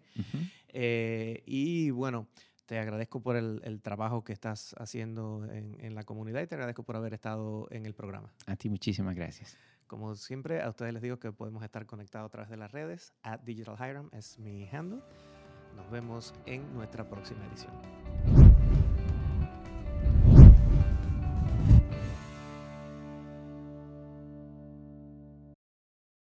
Eh, 0.69 1.43
y 1.45 1.91
bueno, 1.91 2.27
te 2.65 2.79
agradezco 2.79 3.21
por 3.21 3.35
el, 3.35 3.61
el 3.63 3.79
trabajo 3.79 4.23
que 4.23 4.33
estás 4.33 4.73
haciendo 4.79 5.45
en, 5.51 5.77
en, 5.79 5.93
la 5.93 6.03
comunidad 6.03 6.41
y 6.41 6.47
te 6.47 6.55
agradezco 6.55 6.81
por 6.81 6.95
haber 6.95 7.13
estado 7.13 7.67
en 7.69 7.85
el 7.85 7.93
programa. 7.93 8.33
A 8.47 8.55
ti 8.55 8.67
muchísimas 8.67 9.15
gracias. 9.15 9.55
Como 9.85 10.15
siempre, 10.15 10.63
a 10.63 10.69
ustedes 10.69 10.93
les 10.93 11.03
digo 11.03 11.19
que 11.19 11.31
podemos 11.31 11.63
estar 11.63 11.85
conectados 11.85 12.25
a 12.25 12.31
través 12.31 12.49
de 12.49 12.57
las 12.57 12.71
redes. 12.71 13.13
At 13.21 13.41
Digital 13.41 13.75
Hiram 13.75 14.09
es 14.13 14.39
mi 14.39 14.67
handle. 14.67 15.01
Nos 15.75 15.91
vemos 15.91 16.33
en 16.47 16.73
nuestra 16.73 17.07
próxima 17.07 17.45
edición. 17.45 18.44